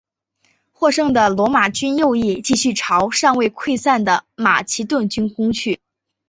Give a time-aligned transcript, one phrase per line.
[0.71, 5.79] 获胜的罗马军右翼继续朝尚未溃散的马其顿军攻去。